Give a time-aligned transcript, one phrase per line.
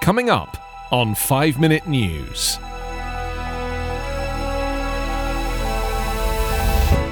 [0.00, 0.56] Coming up
[0.90, 2.58] on 5 Minute News.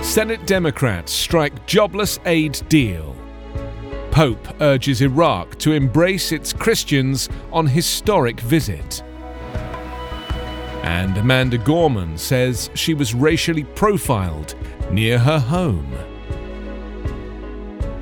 [0.03, 3.14] Senate Democrats strike jobless aid deal.
[4.11, 9.02] Pope urges Iraq to embrace its Christians on historic visit.
[10.82, 14.55] And Amanda Gorman says she was racially profiled
[14.91, 15.93] near her home.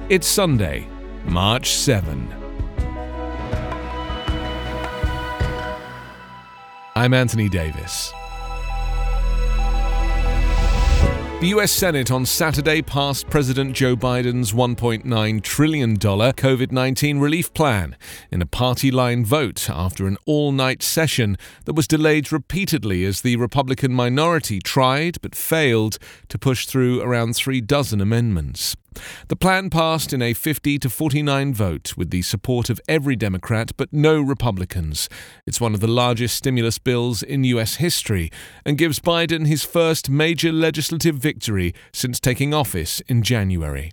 [0.08, 0.86] It's Sunday,
[1.24, 2.45] March 7.
[6.96, 8.10] I'm Anthony Davis.
[11.42, 17.98] The US Senate on Saturday passed President Joe Biden's $1.9 trillion COVID 19 relief plan
[18.30, 23.20] in a party line vote after an all night session that was delayed repeatedly as
[23.20, 28.74] the Republican minority tried but failed to push through around three dozen amendments.
[29.28, 33.72] The plan passed in a 50 to 49 vote with the support of every Democrat
[33.76, 35.08] but no Republicans.
[35.46, 37.76] It's one of the largest stimulus bills in U.S.
[37.76, 38.30] history
[38.64, 43.92] and gives Biden his first major legislative victory since taking office in January.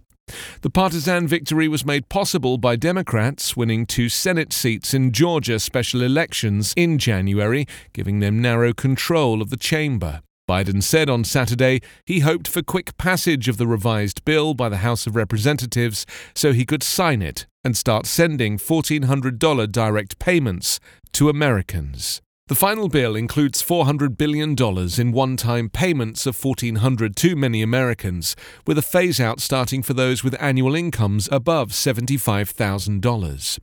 [0.62, 6.02] The partisan victory was made possible by Democrats winning two Senate seats in Georgia special
[6.02, 10.22] elections in January, giving them narrow control of the chamber.
[10.50, 14.78] Biden said on Saturday he hoped for quick passage of the revised bill by the
[14.78, 16.06] House of Representatives
[16.36, 20.80] so he could sign it and start sending $1,400 direct payments
[21.14, 22.22] to Americans.
[22.48, 24.54] The final bill includes $400 billion
[25.00, 28.36] in one time payments of 1,400 to many Americans,
[28.68, 33.60] with a phase out starting for those with annual incomes above $75,000.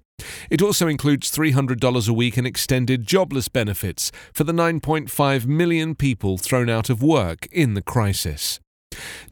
[0.50, 6.38] It also includes $300 a week in extended jobless benefits for the 9.5 million people
[6.38, 8.60] thrown out of work in the crisis.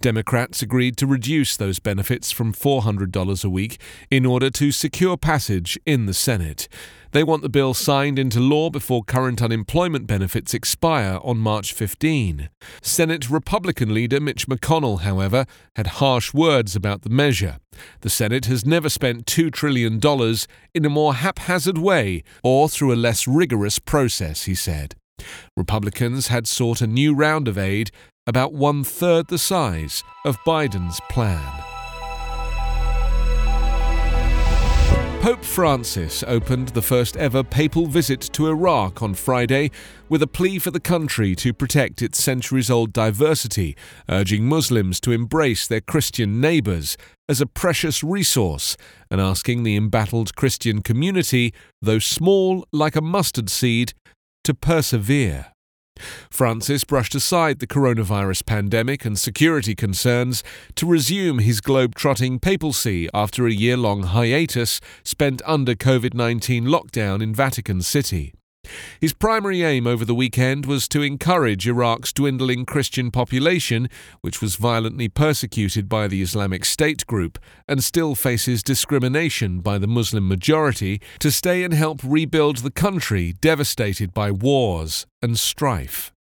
[0.01, 5.79] Democrats agreed to reduce those benefits from $400 a week in order to secure passage
[5.85, 6.69] in the Senate.
[7.13, 12.51] They want the bill signed into law before current unemployment benefits expire on March 15.
[12.83, 17.59] Senate Republican leader Mitch McConnell, however, had harsh words about the measure.
[18.03, 20.01] The Senate has never spent $2 trillion
[20.75, 24.95] in a more haphazard way or through a less rigorous process, he said.
[25.57, 27.91] Republicans had sought a new round of aid
[28.27, 31.68] about one third the size of Biden's plan.
[35.29, 39.71] Pope Francis opened the first ever papal visit to Iraq on Friday
[40.09, 43.77] with a plea for the country to protect its centuries old diversity,
[44.09, 46.97] urging Muslims to embrace their Christian neighbours
[47.29, 48.75] as a precious resource
[49.11, 51.53] and asking the embattled Christian community,
[51.83, 53.93] though small like a mustard seed,
[54.45, 55.53] to persevere.
[56.31, 60.43] Francis brushed aside the coronavirus pandemic and security concerns
[60.75, 67.83] to resume his globe-trotting papacy after a year-long hiatus spent under COVID-19 lockdown in Vatican
[67.83, 68.38] City.
[69.01, 73.89] His primary aim over the weekend was to encourage Iraq's dwindling Christian population,
[74.21, 79.87] which was violently persecuted by the Islamic State group and still faces discrimination by the
[79.87, 86.13] Muslim majority, to stay and help rebuild the country devastated by wars and strife.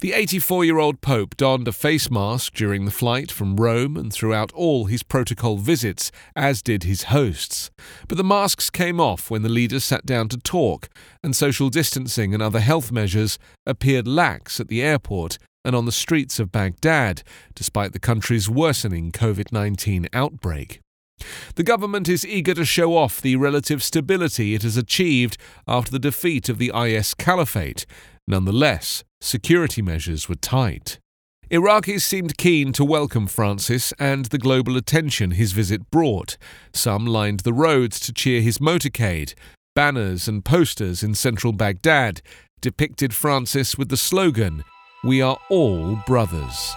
[0.00, 4.12] The 84 year old Pope donned a face mask during the flight from Rome and
[4.12, 7.70] throughout all his protocol visits, as did his hosts.
[8.08, 10.88] But the masks came off when the leaders sat down to talk,
[11.22, 15.92] and social distancing and other health measures appeared lax at the airport and on the
[15.92, 17.22] streets of Baghdad,
[17.54, 20.80] despite the country's worsening COVID 19 outbreak.
[21.54, 25.98] The government is eager to show off the relative stability it has achieved after the
[25.98, 27.86] defeat of the IS Caliphate.
[28.26, 30.98] Nonetheless, security measures were tight.
[31.50, 36.36] Iraqis seemed keen to welcome Francis and the global attention his visit brought.
[36.72, 39.34] Some lined the roads to cheer his motorcade.
[39.74, 42.22] Banners and posters in central Baghdad
[42.60, 44.64] depicted Francis with the slogan,
[45.02, 46.74] We are all brothers.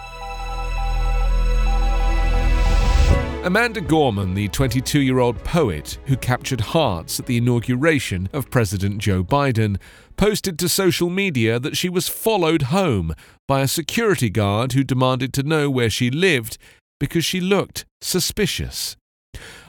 [3.48, 8.98] Amanda Gorman, the 22 year old poet who captured hearts at the inauguration of President
[8.98, 9.78] Joe Biden,
[10.18, 13.14] posted to social media that she was followed home
[13.46, 16.58] by a security guard who demanded to know where she lived
[17.00, 18.98] because she looked suspicious.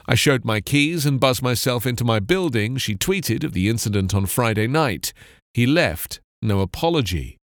[0.06, 4.14] I showed my keys and buzzed myself into my building, she tweeted of the incident
[4.14, 5.14] on Friday night.
[5.54, 7.38] He left, no apology.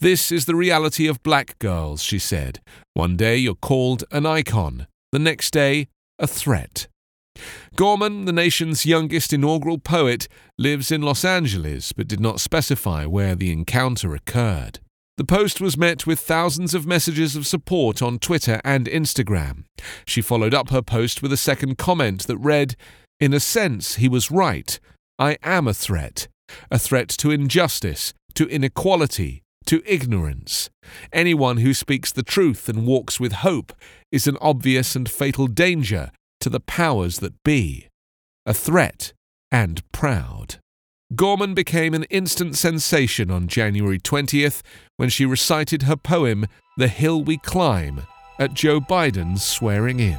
[0.00, 2.58] This is the reality of black girls, she said.
[2.94, 5.88] One day you're called an icon, the next day,
[6.18, 6.88] a threat.
[7.76, 10.26] Gorman, the nation's youngest inaugural poet,
[10.58, 14.80] lives in Los Angeles but did not specify where the encounter occurred.
[15.16, 19.64] The post was met with thousands of messages of support on Twitter and Instagram.
[20.04, 22.76] She followed up her post with a second comment that read,
[23.18, 24.78] In a sense, he was right.
[25.18, 26.28] I am a threat.
[26.70, 30.70] a threat to injustice, to inequality, to ignorance.
[31.12, 33.74] Anyone who speaks the truth and walks with hope
[34.10, 36.10] is an obvious and fatal danger
[36.40, 37.88] to the powers that be,
[38.46, 39.12] a threat
[39.52, 40.56] and proud.
[41.14, 44.62] Gorman became an instant sensation on January 20th
[44.96, 46.46] when she recited her poem,
[46.78, 48.06] The Hill We Climb,
[48.38, 50.18] at Joe Biden's swearing in.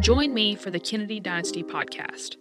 [0.00, 2.36] Join me for the Kennedy Dynasty podcast.